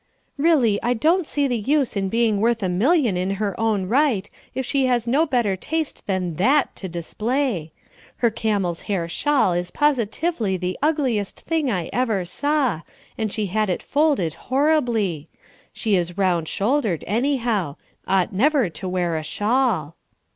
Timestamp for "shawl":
9.07-9.53, 19.23-19.95